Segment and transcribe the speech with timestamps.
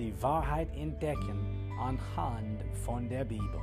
[0.00, 3.60] die Wahrheit entdecken anhand von der Bibel.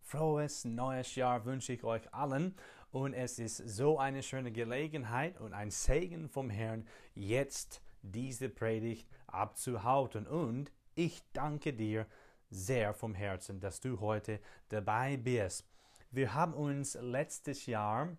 [0.00, 2.54] Frohes neues Jahr wünsche ich euch allen
[2.92, 9.08] und es ist so eine schöne Gelegenheit und ein Segen vom Herrn, jetzt diese Predigt
[9.26, 10.28] abzuhalten.
[10.28, 12.06] Und ich danke dir
[12.50, 14.38] sehr vom Herzen, dass du heute
[14.68, 15.68] dabei bist.
[16.12, 18.16] Wir haben uns letztes Jahr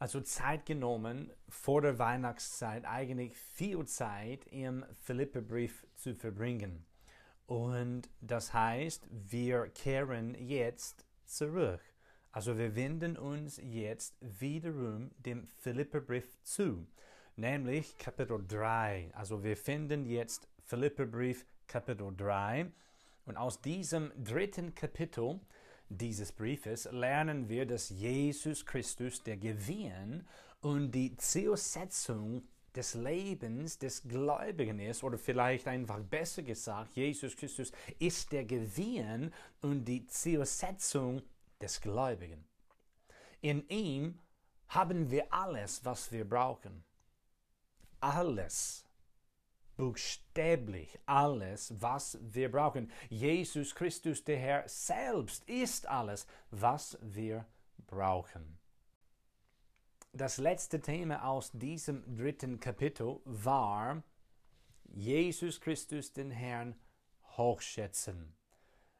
[0.00, 6.86] also Zeit genommen, vor der Weihnachtszeit eigentlich viel Zeit im Philipperbrief zu verbringen.
[7.46, 11.82] Und das heißt, wir kehren jetzt zurück.
[12.32, 16.86] Also wir wenden uns jetzt wiederum dem Philipperbrief zu,
[17.36, 19.10] nämlich Kapitel 3.
[19.12, 22.72] Also wir finden jetzt Philipperbrief Kapitel 3.
[23.26, 25.40] Und aus diesem dritten Kapitel
[25.90, 30.24] dieses Briefes lernen wir, dass Jesus Christus der Gewinn
[30.60, 32.42] und die Zielsetzung
[32.74, 39.32] des Lebens des Gläubigen ist, oder vielleicht einfach besser gesagt, Jesus Christus ist der Gewinn
[39.60, 41.22] und die Zielsetzung
[41.60, 42.44] des Gläubigen.
[43.40, 44.18] In ihm
[44.68, 46.84] haben wir alles, was wir brauchen.
[47.98, 48.84] Alles
[49.80, 52.90] buchstäblich alles, was wir brauchen.
[53.08, 57.46] Jesus Christus, der Herr selbst, ist alles, was wir
[57.86, 58.58] brauchen.
[60.12, 64.02] Das letzte Thema aus diesem dritten Kapitel war
[64.84, 66.74] Jesus Christus, den Herrn,
[67.38, 68.34] hochschätzen.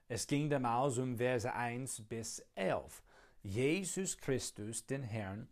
[0.09, 3.03] Es ging damals um Verse 1 bis 11.
[3.43, 5.47] Jesus Christus, den Herrn,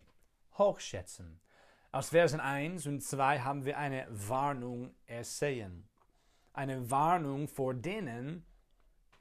[0.57, 1.39] hochschätzen.
[1.91, 5.89] Aus Versen 1 und 2 haben wir eine Warnung ersehen.
[6.53, 8.45] Eine Warnung vor denen,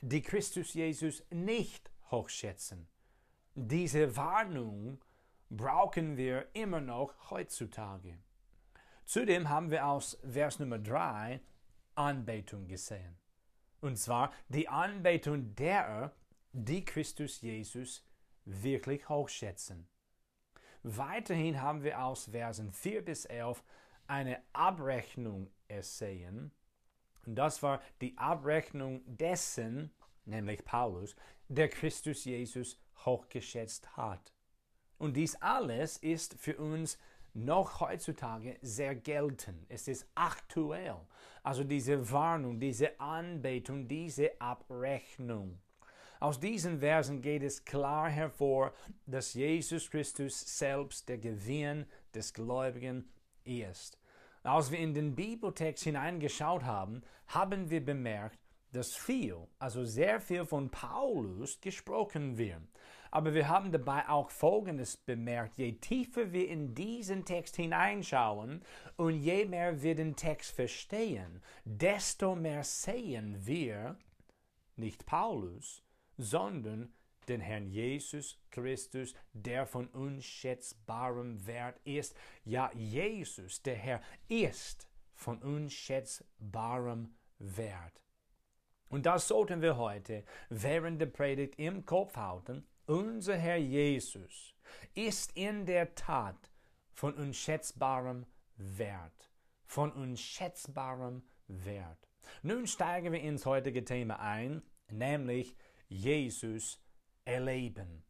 [0.02, 2.90] die Christus Jesus nicht hochschätzen.
[3.56, 5.02] Diese Warnung
[5.50, 8.20] brauchen wir immer noch heutzutage.
[9.06, 11.40] Zudem haben wir aus Vers Nummer 3
[11.96, 13.18] Anbetung gesehen.
[13.80, 16.12] Und zwar die Anbetung derer,
[16.52, 18.06] die Christus Jesus
[18.44, 19.88] wirklich hochschätzen.
[20.96, 23.62] Weiterhin haben wir aus Versen 4 bis 11
[24.08, 26.52] eine Abrechnung ersehen.
[27.26, 29.92] Und das war die Abrechnung dessen,
[30.24, 31.14] nämlich Paulus,
[31.50, 34.32] der Christus Jesus hochgeschätzt hat.
[34.98, 36.98] Und dies alles ist für uns
[37.34, 39.66] noch heutzutage sehr geltend.
[39.68, 40.96] Es ist aktuell.
[41.44, 45.60] Also diese Warnung, diese Anbetung, diese Abrechnung.
[46.20, 48.74] Aus diesen Versen geht es klar hervor,
[49.06, 53.10] dass Jesus Christus selbst der Gewinn des Gläubigen
[53.44, 53.98] ist.
[54.44, 58.40] Als wir in den Bibeltext hineingeschaut haben, haben wir bemerkt,
[58.72, 62.62] dass viel, also sehr viel von Paulus gesprochen wird.
[63.12, 65.58] Aber wir haben dabei auch Folgendes bemerkt.
[65.58, 68.62] Je tiefer wir in diesen Text hineinschauen
[68.98, 73.98] und je mehr wir den Text verstehen, desto mehr sehen wir
[74.76, 75.84] nicht Paulus,
[76.18, 76.94] sondern
[77.28, 82.16] den Herrn Jesus Christus, der von unschätzbarem Wert ist.
[82.44, 88.02] Ja, Jesus, der Herr, ist von unschätzbarem Wert.
[88.90, 92.66] Und das sollten wir heute während der Predigt im Kopf halten.
[92.86, 94.56] Unser Herr Jesus
[94.94, 96.52] ist in der Tat
[96.94, 99.30] von unschätzbarem Wert.
[99.66, 102.08] Von unschätzbarem Wert.
[102.42, 105.56] Nun steigen wir ins heutige Thema ein, nämlich
[105.88, 106.82] Jesus
[107.26, 108.04] erleben.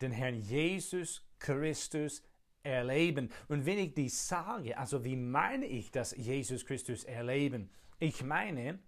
[0.00, 2.22] Den Herrn Jesus Christus
[2.62, 3.30] erleben.
[3.48, 7.70] Und wenn ich dies sage, also wie meine ich das Jesus Christus erleben?
[7.98, 8.78] Ich meine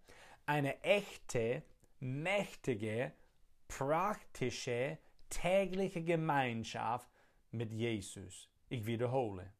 [0.46, 1.62] eine echte,
[2.00, 3.12] mächtige,
[3.68, 4.98] praktische,
[5.28, 7.08] tägliche Gemeinschaft
[7.52, 8.48] mit Jesus.
[8.68, 9.52] Ich wiederhole.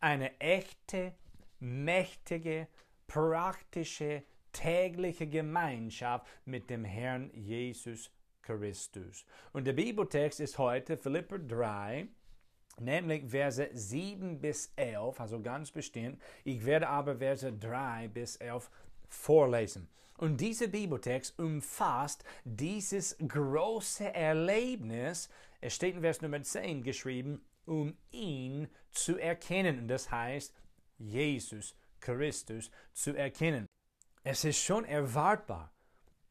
[0.00, 1.14] Eine echte,
[1.60, 2.68] mächtige,
[3.06, 4.24] praktische,
[4.54, 8.10] tägliche Gemeinschaft mit dem Herrn Jesus
[8.40, 9.26] Christus.
[9.52, 12.06] Und der Bibeltext ist heute Philipper 3,
[12.80, 16.20] nämlich Verse 7 bis 11, also ganz bestimmt.
[16.44, 18.70] Ich werde aber Verse 3 bis 11
[19.08, 19.88] vorlesen.
[20.16, 25.28] Und dieser Bibeltext umfasst dieses große Erlebnis,
[25.60, 29.80] es steht in Vers Nummer 10 geschrieben, um ihn zu erkennen.
[29.80, 30.54] Und das heißt,
[30.98, 33.66] Jesus Christus zu erkennen.
[34.26, 35.70] Es ist schon erwartbar,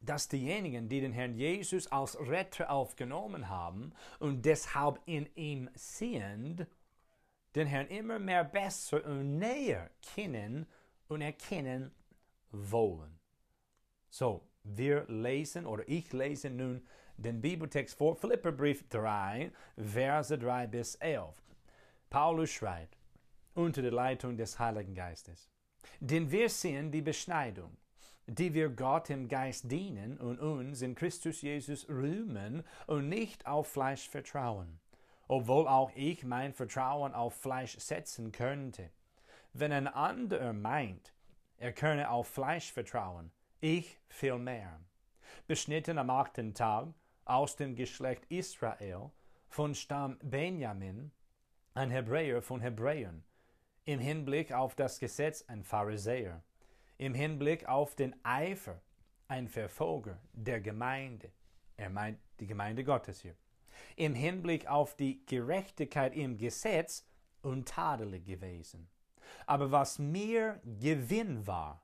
[0.00, 6.66] dass diejenigen, die den Herrn Jesus als Retter aufgenommen haben und deshalb in ihm sind,
[7.54, 10.66] den Herrn immer mehr besser und näher kennen
[11.06, 11.92] und erkennen
[12.50, 13.18] wollen.
[14.10, 16.84] So, wir lesen oder ich lese nun
[17.16, 21.34] den Bibeltext vor Philipperbrief 3, Verse 3 bis 11.
[22.10, 22.96] Paulus schreibt,
[23.54, 25.48] unter der Leitung des Heiligen Geistes.
[26.00, 27.76] Denn wir sehen die Beschneidung,
[28.26, 33.68] die wir Gott im Geist dienen und uns in Christus Jesus rühmen und nicht auf
[33.68, 34.80] Fleisch vertrauen,
[35.28, 38.90] obwohl auch ich mein Vertrauen auf Fleisch setzen könnte.
[39.52, 41.12] Wenn ein anderer meint,
[41.58, 43.30] er könne auf Fleisch vertrauen,
[43.60, 44.80] ich viel mehr.
[45.46, 46.88] Beschnitten am achten Tag
[47.24, 49.10] aus dem Geschlecht Israel,
[49.48, 51.12] von Stamm Benjamin,
[51.74, 53.22] ein Hebräer von Hebräern,
[53.84, 56.42] im Hinblick auf das Gesetz ein Pharisäer,
[56.98, 58.80] im Hinblick auf den Eifer
[59.28, 61.30] ein Verfolger der Gemeinde.
[61.76, 63.34] Er meint die Gemeinde Gottes hier.
[63.96, 67.04] Im Hinblick auf die Gerechtigkeit im Gesetz
[67.42, 68.88] untadelig gewesen.
[69.46, 71.82] Aber was mir Gewinn war,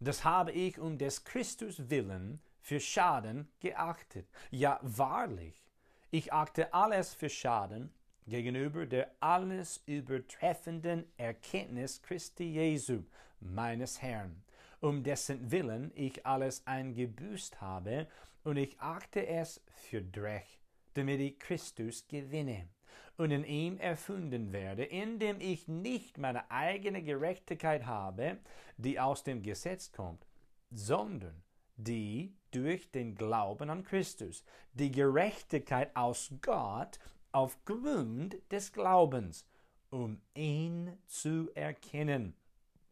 [0.00, 4.28] das habe ich um des Christus willen für Schaden geachtet.
[4.50, 5.64] Ja, wahrlich,
[6.10, 7.92] ich achte alles für Schaden
[8.26, 13.04] gegenüber der alles übertreffenden Erkenntnis Christi Jesu,
[13.40, 14.42] meines Herrn,
[14.80, 18.06] um dessen Willen ich alles eingebüßt habe,
[18.46, 20.46] und ich achte es für Dreck,
[20.94, 22.68] damit ich Christus gewinne
[23.16, 28.38] und in ihm erfunden werde, indem ich nicht meine eigene Gerechtigkeit habe,
[28.76, 30.24] die aus dem Gesetz kommt,
[30.70, 31.42] sondern
[31.76, 34.44] die durch den Glauben an Christus,
[34.74, 37.00] die Gerechtigkeit aus Gott,
[37.32, 39.44] aufgrund des Glaubens,
[39.90, 42.34] um ihn zu erkennen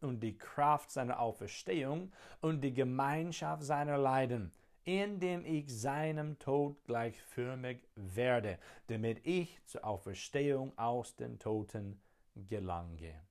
[0.01, 2.11] und die Kraft seiner Auferstehung
[2.41, 4.51] und die Gemeinschaft seiner Leiden,
[4.83, 11.99] indem ich seinem Tod gleichförmig werde, damit ich zur Auferstehung aus den Toten
[12.35, 13.25] gelange.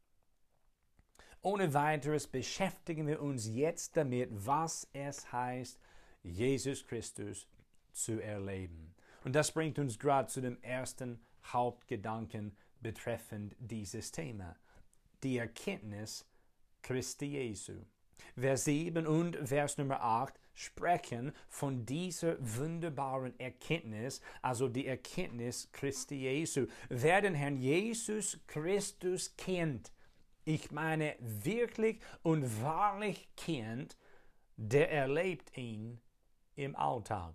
[1.42, 5.78] Ohne weiteres beschäftigen wir uns jetzt damit, was es heißt,
[6.22, 7.46] Jesus Christus
[7.92, 8.94] zu erleben.
[9.24, 14.56] Und das bringt uns gerade zu dem ersten Hauptgedanken betreffend dieses Thema.
[15.22, 16.26] Die Erkenntnis
[16.84, 17.72] Christi Jesu.
[18.36, 26.16] Vers 7 und Vers Nummer 8 sprechen von dieser wunderbaren Erkenntnis, also die Erkenntnis Christi
[26.16, 26.66] Jesu.
[26.90, 29.92] Wer den Herrn Jesus Christus kennt,
[30.44, 33.96] ich meine wirklich und wahrlich kennt,
[34.56, 36.00] der erlebt ihn
[36.54, 37.34] im Alltag.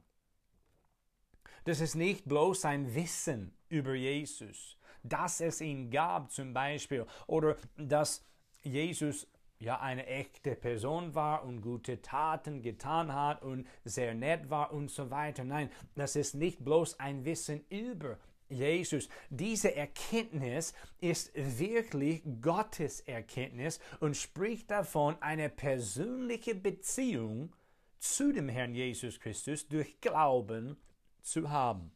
[1.63, 7.57] Das ist nicht bloß ein Wissen über Jesus, dass es ihn gab zum Beispiel oder
[7.77, 8.23] dass
[8.61, 9.27] Jesus
[9.59, 14.89] ja eine echte Person war und gute Taten getan hat und sehr nett war und
[14.89, 15.43] so weiter.
[15.43, 18.17] Nein, das ist nicht bloß ein Wissen über
[18.47, 19.09] Jesus.
[19.29, 27.53] Diese Erkenntnis ist wirklich Gottes Erkenntnis und spricht davon, eine persönliche Beziehung
[27.99, 30.77] zu dem Herrn Jesus Christus durch Glauben
[31.21, 31.91] zu haben.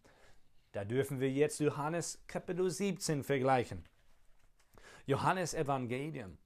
[0.74, 3.86] Da dürfen wir jetzt Johannes Kapitel 17 vergleichen.
[5.06, 6.38] Johannes Evangelium,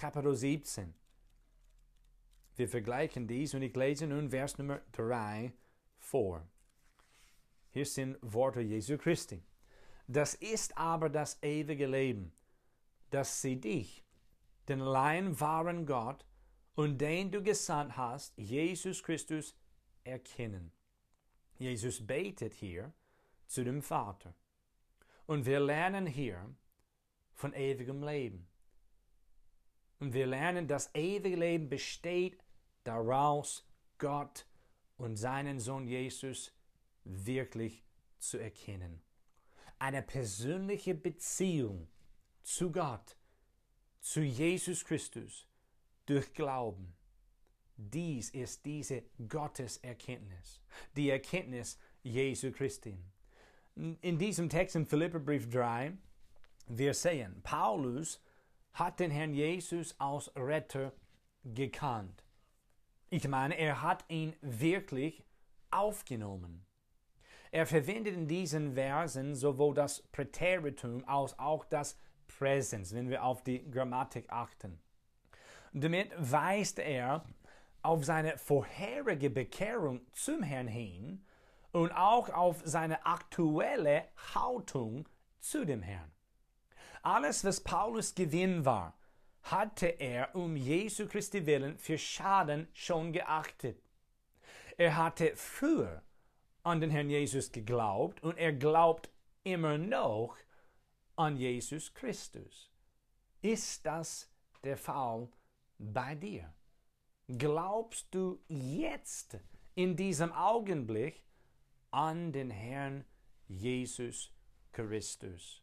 [0.00, 0.94] Kapitel 17.
[2.56, 5.52] Wir vergleichen dies und ich lese nun Vers Nummer 3
[5.98, 6.48] vor.
[7.68, 9.42] Hier sind Worte Jesu Christi.
[10.06, 12.32] Das ist aber das ewige Leben,
[13.10, 14.02] dass sie dich,
[14.68, 16.24] den allein wahren Gott
[16.76, 19.54] und den du gesandt hast, Jesus Christus,
[20.02, 20.72] erkennen
[21.58, 22.94] Jesus betet hier
[23.46, 24.34] zu dem Vater.
[25.26, 26.54] Und wir lernen hier
[27.34, 28.49] von ewigem Leben.
[30.00, 32.42] Und wir lernen, das ewige Leben besteht
[32.84, 33.66] daraus,
[33.98, 34.46] Gott
[34.96, 36.52] und seinen Sohn Jesus
[37.04, 37.84] wirklich
[38.18, 39.02] zu erkennen.
[39.78, 41.88] Eine persönliche Beziehung
[42.42, 43.16] zu Gott,
[44.00, 45.46] zu Jesus Christus
[46.06, 46.94] durch Glauben.
[47.76, 50.60] Dies ist diese Gotteserkenntnis,
[50.96, 52.98] die Erkenntnis Jesu Christi.
[53.76, 55.92] In diesem Text im Philipperbrief 3,
[56.66, 58.20] wir sehen, Paulus
[58.72, 60.92] hat den Herrn Jesus als Retter
[61.44, 62.24] gekannt.
[63.10, 65.24] Ich meine, er hat ihn wirklich
[65.70, 66.64] aufgenommen.
[67.50, 71.98] Er verwendet in diesen Versen sowohl das Präteritum als auch das
[72.28, 74.80] Präsens, wenn wir auf die Grammatik achten.
[75.72, 77.24] Damit weist er
[77.82, 81.24] auf seine vorherige Bekehrung zum Herrn hin
[81.72, 85.08] und auch auf seine aktuelle Haltung
[85.40, 86.12] zu dem Herrn.
[87.02, 88.94] Alles, was Paulus Gewinn war,
[89.42, 93.82] hatte er um Jesu Christi willen für Schaden schon geachtet.
[94.76, 96.02] Er hatte früher
[96.62, 99.10] an den Herrn Jesus geglaubt und er glaubt
[99.44, 100.36] immer noch
[101.16, 102.70] an Jesus Christus.
[103.40, 104.30] Ist das
[104.62, 105.28] der Fall
[105.78, 106.52] bei dir?
[107.28, 109.38] Glaubst du jetzt
[109.74, 111.24] in diesem Augenblick
[111.90, 113.04] an den Herrn
[113.48, 114.30] Jesus
[114.72, 115.62] Christus?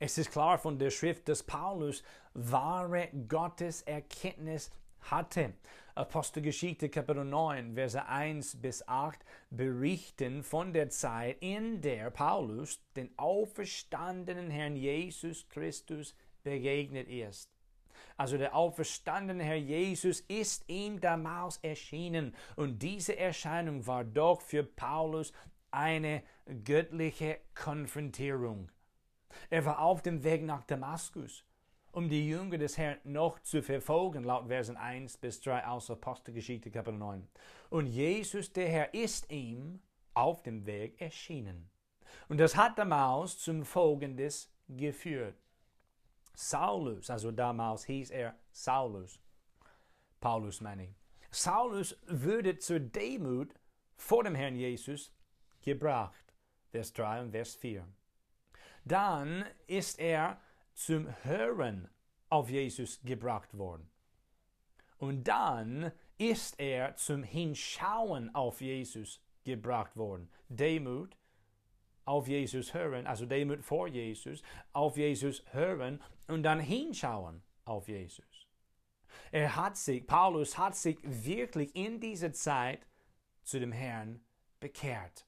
[0.00, 5.54] Es ist klar von der Schrift, dass Paulus wahre Gotteserkenntnis hatte.
[5.96, 9.18] Apostelgeschichte Kapitel 9, Verse 1 bis 8
[9.50, 16.14] berichten von der Zeit, in der Paulus den auferstandenen Herrn Jesus Christus
[16.44, 17.50] begegnet ist.
[18.16, 24.62] Also der auferstandene Herr Jesus ist ihm damals erschienen und diese Erscheinung war doch für
[24.62, 25.32] Paulus
[25.72, 26.22] eine
[26.64, 28.70] göttliche Konfrontierung.
[29.50, 31.44] Er war auf dem Weg nach Damaskus,
[31.92, 36.70] um die Jünger des Herrn noch zu verfolgen, laut Versen 1 bis 3 aus Apostelgeschichte
[36.70, 37.26] Kapitel 9.
[37.70, 39.80] Und Jesus, der Herr, ist ihm
[40.14, 41.70] auf dem Weg erschienen.
[42.28, 45.36] Und das hat damals zum Folgendes geführt.
[46.34, 49.20] Saulus, also damals hieß er Saulus,
[50.20, 50.94] Paulus meine ich.
[51.30, 53.54] Saulus würde zur Demut
[53.96, 55.12] vor dem Herrn Jesus
[55.62, 56.34] gebracht.
[56.70, 57.86] Vers 3 und Vers 4
[58.90, 60.40] dann ist er
[60.74, 61.88] zum Hören
[62.28, 63.88] auf Jesus gebracht worden.
[64.98, 70.28] Und dann ist er zum Hinschauen auf Jesus gebracht worden.
[70.48, 71.16] Demut
[72.04, 74.42] auf Jesus hören, also Demut vor Jesus,
[74.72, 78.48] auf Jesus hören und dann hinschauen auf Jesus.
[79.30, 82.86] Er hat sich, Paulus hat sich wirklich in dieser Zeit
[83.42, 84.20] zu dem Herrn
[84.58, 85.27] bekehrt.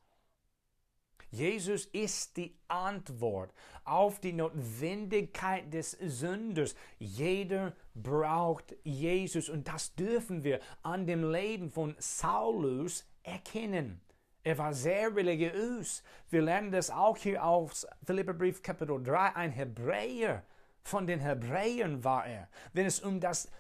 [1.31, 3.53] Jesus ist die Antwort
[3.85, 6.75] auf die Notwendigkeit des Sünders.
[6.99, 14.01] Jeder braucht Jesus und das dürfen wir an dem Leben von Saulus erkennen.
[14.43, 16.03] Er war sehr religiös.
[16.31, 19.37] Wir lernen das auch hier aus Philipperbrief Kapitel 3.
[19.37, 20.43] Ein Hebräer.
[20.83, 22.49] Von den Hebräern war er.
[22.73, 23.51] Wenn es um das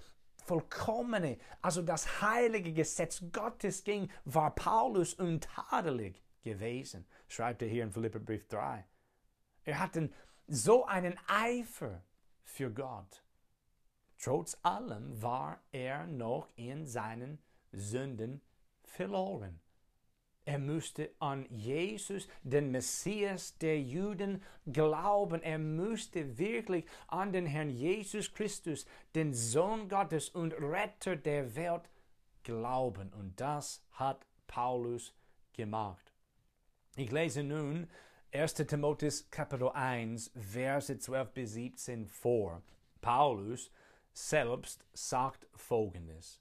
[0.46, 7.92] vollkommene, also das heilige Gesetz Gottes ging, war Paulus untadelig gewesen, schreibt er hier in
[7.92, 8.84] Philipperbrief 3.
[9.64, 10.10] Er hatte
[10.46, 12.02] so einen Eifer
[12.42, 13.22] für Gott.
[14.18, 17.38] Trotz allem war er noch in seinen
[17.72, 18.42] Sünden
[18.82, 19.60] verloren.
[20.44, 25.42] Er musste an Jesus, den Messias der Juden, glauben.
[25.42, 31.88] Er musste wirklich an den Herrn Jesus Christus, den Sohn Gottes und Retter der Welt,
[32.42, 33.12] glauben.
[33.12, 35.14] Und das hat Paulus
[35.52, 36.09] gemacht.
[36.96, 37.88] Ich lese nun
[38.32, 38.54] 1.
[38.54, 42.62] Timotheus Kapitel 1, Verse 12 bis 17 vor.
[43.00, 43.70] Paulus
[44.12, 46.40] selbst sagt folgendes.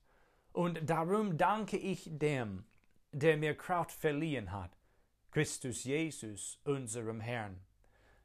[0.51, 2.65] Und darum danke ich dem,
[3.11, 4.75] der mir Kraft verliehen hat,
[5.29, 7.59] Christus Jesus, unserem Herrn,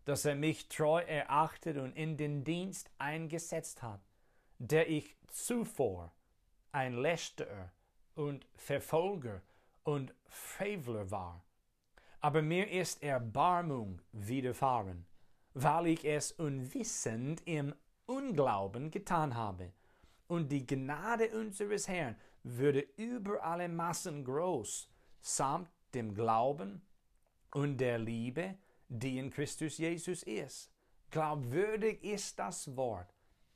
[0.07, 4.00] dass er mich treu erachtet und in den Dienst eingesetzt hat,
[4.59, 6.11] der ich zuvor
[6.73, 7.71] ein Lästerer
[8.14, 9.43] und Verfolger
[9.85, 11.45] und Frevler war
[12.25, 15.04] aber mir ist Erbarmung widerfahren,
[15.52, 17.75] weil ich es unwissend im
[18.07, 19.75] Unglauben getan habe.
[20.26, 24.88] Und die Gnade unseres Herrn würde über alle Massen groß,
[25.21, 26.81] samt dem Glauben
[27.52, 28.57] und der Liebe,
[28.88, 30.73] die in Christus Jesus ist.
[31.11, 33.14] Glaubwürdig ist das Wort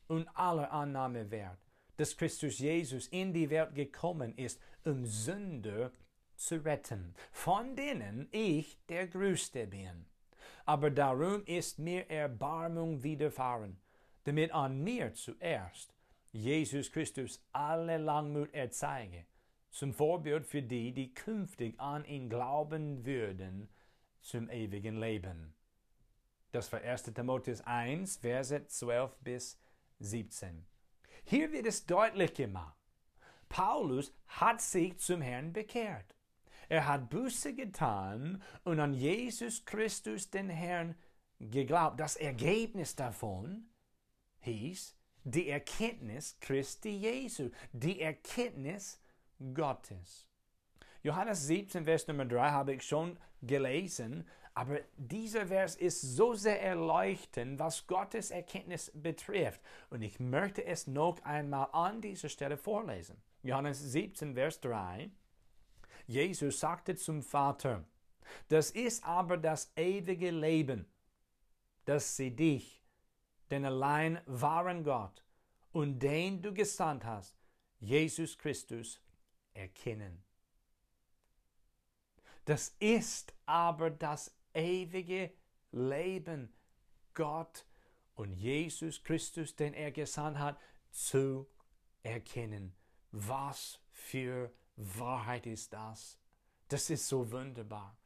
[0.09, 1.59] und aller Annahme wert,
[1.97, 5.91] dass Christus Jesus in die Welt gekommen ist, um Sünder
[6.39, 10.07] zu retten, von denen ich der Größte bin.
[10.65, 13.81] Aber darum ist mir Erbarmung widerfahren,
[14.25, 15.95] damit an mir zuerst
[16.33, 19.25] Jesus Christus alle Langmut erzeige,
[19.71, 23.69] zum Vorbild für die, die künftig an ihn glauben würden,
[24.21, 25.55] zum ewigen Leben.
[26.53, 27.05] Das war 1.
[27.15, 29.59] Timotheus 1, Verse 12 bis
[30.01, 30.67] 17.
[31.25, 32.77] Hier wird es deutlich gemacht.
[33.49, 36.15] Paulus hat sich zum Herrn bekehrt.
[36.69, 40.95] Er hat Buße getan und an Jesus Christus, den Herrn,
[41.41, 41.99] geglaubt.
[42.01, 43.69] Das Ergebnis davon
[44.41, 49.01] hieß die Erkenntnis Christi Jesu, die Erkenntnis
[49.55, 50.27] Gottes.
[51.03, 56.61] Johannes 17, Vers Nummer 3 habe ich schon gelesen, aber dieser Vers ist so sehr
[56.61, 59.61] erleuchtend, was Gottes Erkenntnis betrifft.
[59.91, 63.23] Und ich möchte es noch einmal an dieser Stelle vorlesen.
[63.45, 65.11] Johannes 17, Vers 3.
[66.09, 67.85] Jesus sagte zum Vater,
[68.49, 70.87] das ist aber das ewige Leben,
[71.85, 72.83] dass sie dich,
[73.51, 75.23] den allein wahren Gott
[75.71, 77.37] und den du gesandt hast,
[77.79, 79.01] Jesus Christus,
[79.53, 80.25] erkennen.
[82.47, 85.31] Das ist aber das ewige
[85.73, 86.51] Leben,
[87.13, 87.67] Gott
[88.15, 90.59] und Jesus Christus, den er gesandt hat,
[90.91, 91.47] zu
[92.03, 92.75] erkennen.
[93.13, 96.19] Was für Wahrheit ist das?
[96.69, 97.97] Das ist so wunderbar.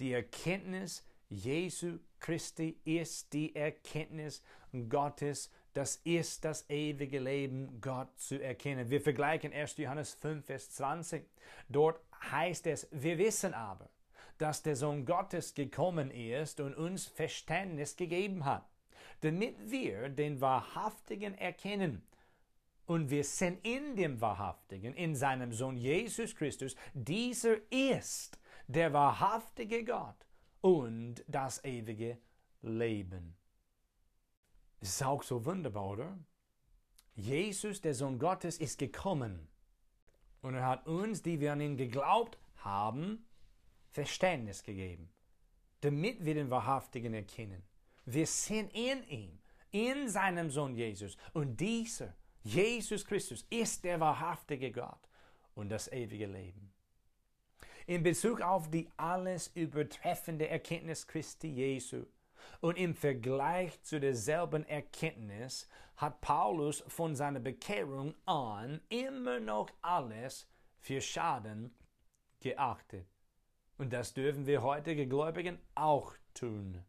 [0.00, 4.42] Die Erkenntnis Jesu Christi ist die Erkenntnis
[4.88, 5.50] Gottes.
[5.72, 8.90] Das ist das ewige Leben, Gott zu erkennen.
[8.90, 9.78] Wir vergleichen 1.
[9.78, 11.24] Johannes 5, Vers 20.
[11.70, 13.88] Dort heißt es, wir wissen aber,
[14.36, 18.68] dass der Sohn Gottes gekommen ist und uns Verständnis gegeben hat,
[19.22, 22.02] damit wir den Wahrhaftigen erkennen.
[22.86, 26.74] Und wir sind in dem Wahrhaftigen, in seinem Sohn Jesus Christus.
[26.94, 30.26] Dieser ist der wahrhaftige Gott
[30.60, 32.18] und das ewige
[32.62, 33.36] Leben.
[34.80, 36.18] Das ist auch so wunderbar, oder?
[37.14, 39.48] Jesus, der Sohn Gottes, ist gekommen
[40.40, 43.24] und er hat uns, die wir an ihn geglaubt haben,
[43.90, 45.10] Verständnis gegeben,
[45.80, 47.62] damit wir den Wahrhaftigen erkennen.
[48.04, 49.38] Wir sind in ihm,
[49.70, 51.16] in seinem Sohn Jesus.
[51.32, 55.08] Und dieser, Jesus Christus, ist der wahrhaftige Gott
[55.54, 56.72] und das ewige Leben.
[57.86, 62.04] In Bezug auf die alles übertreffende Erkenntnis Christi Jesu
[62.60, 70.48] und im Vergleich zu derselben Erkenntnis hat Paulus von seiner Bekehrung an immer noch alles
[70.78, 71.74] für Schaden
[72.40, 73.06] geachtet.
[73.78, 76.84] Und das dürfen wir heutige Gläubigen auch tun.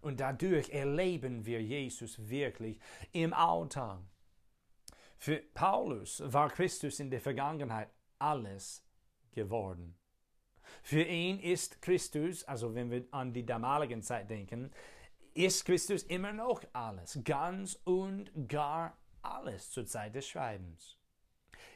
[0.00, 2.78] Und dadurch erleben wir Jesus wirklich
[3.12, 4.00] im Alltag.
[5.22, 8.84] Für Paulus war Christus in der Vergangenheit alles
[9.30, 9.96] geworden.
[10.82, 14.72] Für ihn ist Christus, also wenn wir an die damalige Zeit denken,
[15.34, 20.98] ist Christus immer noch alles, ganz und gar alles zur Zeit des Schreibens.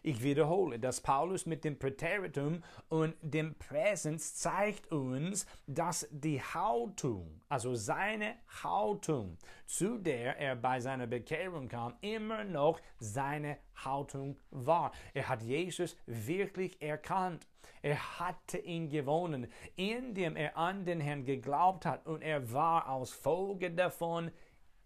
[0.03, 7.41] Ich wiederhole, dass Paulus mit dem Präteritum und dem Präsens zeigt uns, dass die Haltung,
[7.49, 14.93] also seine Haltung, zu der er bei seiner Bekehrung kam, immer noch seine Haltung war.
[15.15, 17.47] Er hat Jesus wirklich erkannt.
[17.83, 19.47] Er hatte ihn gewonnen,
[19.77, 24.31] indem er an den Herrn geglaubt hat und er war als Folge davon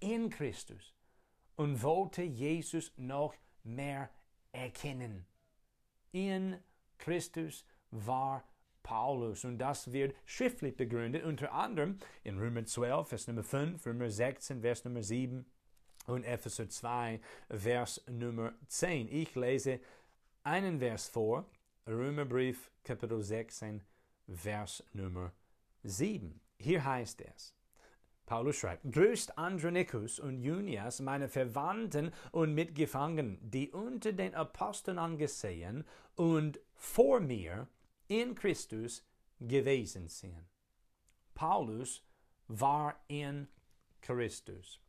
[0.00, 0.94] in Christus
[1.56, 4.10] und wollte Jesus noch mehr
[4.52, 5.26] erkennen.
[6.12, 6.58] In
[6.98, 8.44] Christus war
[8.82, 9.44] Paulus.
[9.44, 14.62] Und das wird schriftlich begründet, unter anderem in Römer 12, Vers Nummer 5, Römer 16,
[14.62, 15.46] Vers Nummer 7
[16.06, 19.08] und Epheser 2, Vers Nummer 10.
[19.08, 19.80] Ich lese
[20.42, 21.46] einen Vers vor,
[21.86, 23.82] Römerbrief, Kapitel 16,
[24.28, 25.32] Vers Nummer
[25.82, 26.40] 7.
[26.58, 27.54] Hier heißt es,
[28.30, 35.84] Paulus schreibt, grüßt Andronicus und Junias, meine Verwandten und Mitgefangenen, die unter den Aposteln angesehen
[36.14, 37.66] und vor mir
[38.06, 39.04] in Christus
[39.40, 40.46] gewesen sind.
[41.34, 42.04] Paulus
[42.46, 43.48] war in
[44.00, 44.80] Christus.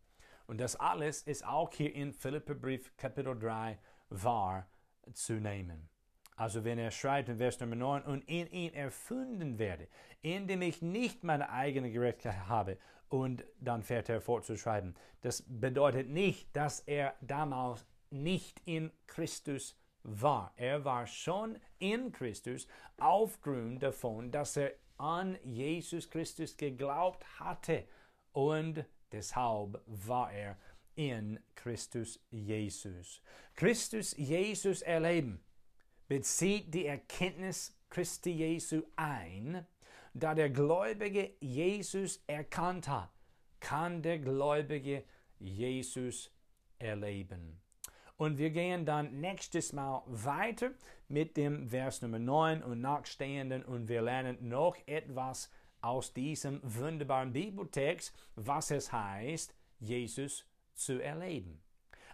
[0.45, 4.69] Und das alles ist auch hier in Philipperbrief Kapitel 3 wahr
[5.13, 5.89] zu nehmen.
[6.35, 9.87] Also wenn er schreibt in Vers Nummer 9, und in ihn erfunden werde,
[10.21, 12.77] indem ich nicht meine eigene Gerechtigkeit habe
[13.09, 14.95] und dann fährt er fort zu schreiben.
[15.21, 20.53] Das bedeutet nicht, dass er damals nicht in Christus war.
[20.55, 22.67] Er war schon in Christus
[22.97, 27.85] aufgrund davon, dass er an Jesus Christus geglaubt hatte
[28.31, 30.57] und deshalb war er
[30.95, 33.21] in Christus Jesus.
[33.55, 35.43] Christus Jesus erleben
[36.11, 39.65] bezieht die Erkenntnis Christi Jesu ein
[40.13, 43.09] da der Gläubige Jesus erkannt hat,
[43.61, 45.05] kann der Gläubige
[45.39, 46.29] Jesus
[46.79, 47.61] erleben.
[48.17, 50.71] Und wir gehen dann nächstes Mal weiter
[51.07, 57.31] mit dem Vers Nummer 9 und nachstehenden und wir lernen noch etwas aus diesem wunderbaren
[57.31, 61.61] Bibeltext, was es heißt, Jesus zu erleben.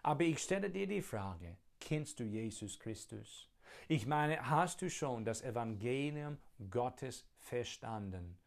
[0.04, 3.47] Aber ich stelle dir die Frage, kennst du Jesus Christus?
[3.88, 6.38] Ich meine, hast du schon das Evangelium
[6.70, 8.38] Gottes verstanden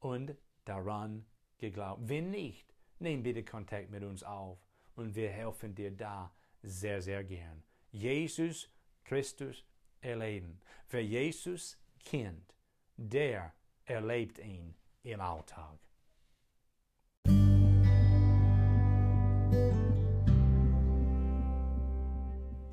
[0.00, 1.26] und daran
[1.58, 2.02] geglaubt.
[2.08, 4.58] Wenn nicht, nimm bitte Kontakt mit uns auf
[4.94, 7.62] und wir helfen dir da sehr, sehr gern.
[7.90, 8.68] Jesus
[9.04, 9.64] Christus
[10.00, 10.60] erleben.
[10.90, 12.54] Wer Jesus kennt,
[12.96, 13.52] der
[13.84, 15.78] erlebt ihn im Alltag.